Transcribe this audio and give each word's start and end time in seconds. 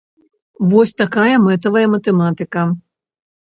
Вось 0.71 0.93
такая 1.01 1.35
мэтавая 1.43 1.85
матэматыка. 1.95 2.65